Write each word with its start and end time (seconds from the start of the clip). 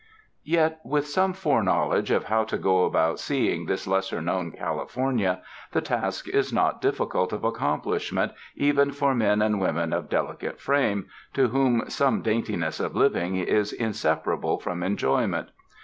Yet 0.47 0.79
with 0.83 1.05
some 1.07 1.31
foreknowledge 1.31 2.09
of 2.09 2.23
how 2.23 2.43
to 2.45 2.57
go 2.57 2.85
about 2.85 3.19
seeing 3.19 3.67
this 3.67 3.85
lesser 3.85 4.19
known 4.19 4.51
California, 4.51 5.43
the 5.73 5.81
task 5.81 6.27
is 6.27 6.51
not 6.51 6.81
difficult 6.81 7.31
of 7.31 7.43
accomplishment 7.43 8.31
even 8.55 8.93
for 8.93 9.13
men 9.13 9.43
and 9.43 9.61
women 9.61 9.93
of 9.93 10.09
delicate 10.09 10.59
frame 10.59 11.05
to 11.35 11.49
whom 11.49 11.83
some 11.87 12.23
daintiness 12.23 12.79
of 12.79 12.95
living 12.95 13.35
is 13.35 13.73
inseparable 13.73 14.57
from 14.57 14.81
enjoyment. 14.81 15.49